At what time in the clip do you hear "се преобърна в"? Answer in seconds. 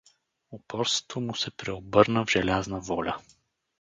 1.35-2.29